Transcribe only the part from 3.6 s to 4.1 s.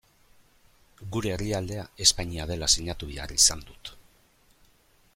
dut.